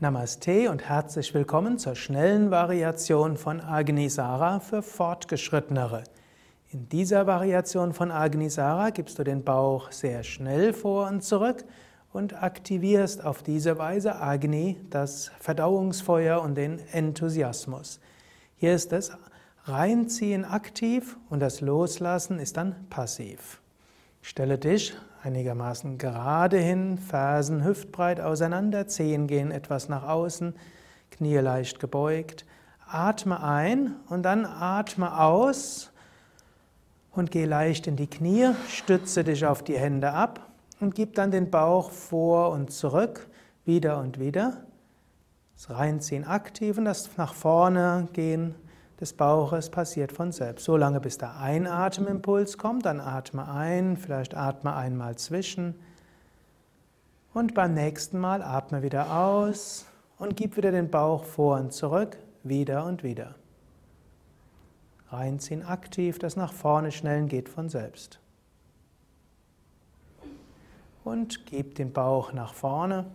[0.00, 6.04] Namaste und herzlich willkommen zur schnellen Variation von Agnisara für Fortgeschrittenere.
[6.70, 11.64] In dieser Variation von Agnisara gibst du den Bauch sehr schnell vor und zurück
[12.12, 17.98] und aktivierst auf diese Weise Agni, das Verdauungsfeuer und den Enthusiasmus.
[18.54, 19.10] Hier ist das
[19.64, 23.60] Reinziehen aktiv und das Loslassen ist dann passiv.
[24.20, 30.54] Stelle dich einigermaßen gerade hin, Fersen hüftbreit auseinander, Zehen gehen etwas nach außen,
[31.10, 32.44] Knie leicht gebeugt.
[32.86, 35.92] Atme ein und dann atme aus
[37.12, 40.48] und geh leicht in die Knie, stütze dich auf die Hände ab
[40.80, 43.28] und gib dann den Bauch vor und zurück,
[43.64, 44.64] wieder und wieder.
[45.54, 48.54] Das Reinziehen aktiv und das nach vorne gehen
[49.00, 50.64] des Bauches passiert von selbst.
[50.64, 55.74] So lange, bis der Einatemimpuls kommt, dann atme ein, vielleicht atme einmal zwischen.
[57.32, 59.86] Und beim nächsten Mal atme wieder aus
[60.18, 63.36] und gib wieder den Bauch vor und zurück, wieder und wieder.
[65.10, 68.18] Reinziehen aktiv, das nach vorne schnellen geht von selbst.
[71.04, 73.06] Und gib den Bauch nach vorne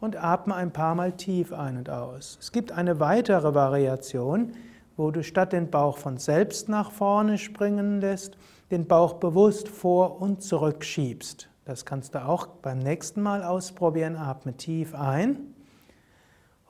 [0.00, 2.38] und atme ein paar Mal tief ein und aus.
[2.40, 4.52] Es gibt eine weitere Variation,
[4.96, 8.36] wo du statt den Bauch von selbst nach vorne springen lässt,
[8.70, 11.48] den Bauch bewusst vor und zurück schiebst.
[11.64, 14.16] Das kannst du auch beim nächsten Mal ausprobieren.
[14.16, 15.54] Atme tief ein.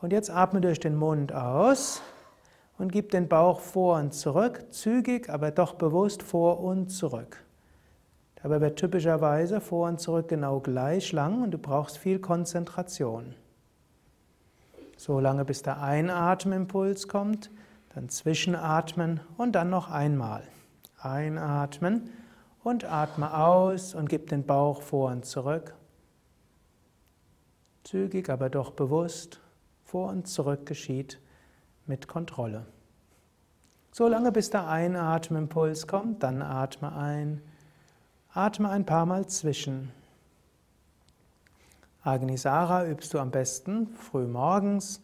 [0.00, 2.02] Und jetzt atme durch den Mund aus
[2.78, 7.42] und gib den Bauch vor und zurück, zügig, aber doch bewusst vor und zurück.
[8.42, 13.34] Dabei wird typischerweise vor und zurück genau gleich lang und du brauchst viel Konzentration.
[14.96, 17.50] So lange bis der Einatemimpuls kommt
[17.97, 20.42] dann zwischenatmen und dann noch einmal.
[21.00, 22.11] Einatmen
[22.62, 25.75] und atme aus und gib den Bauch vor und zurück.
[27.84, 29.41] Zügig, aber doch bewusst.
[29.83, 31.22] Vor und zurück geschieht
[31.86, 32.67] mit Kontrolle.
[33.92, 37.40] So lange bis der Einatemimpuls kommt, dann atme ein.
[38.34, 39.90] Atme ein paar Mal zwischen.
[42.02, 45.01] Agnisara übst du am besten früh morgens